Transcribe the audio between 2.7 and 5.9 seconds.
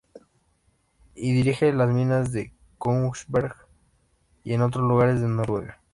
Kongsberg y en otros lugares de Noruega.